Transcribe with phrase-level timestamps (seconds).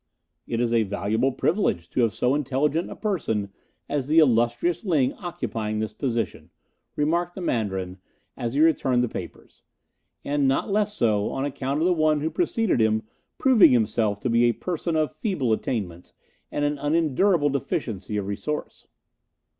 [0.47, 3.51] "It is a valuable privilege to have so intelligent a person
[3.87, 6.49] as the illustrious Ling occupying this position,"
[6.95, 7.99] remarked the Mandarin,
[8.35, 9.61] as he returned the papers;
[10.25, 13.03] "and not less so on account of the one who preceded him
[13.37, 16.13] proving himself to be a person of feeble attainments
[16.51, 18.87] and an unendurable deficiency of resource."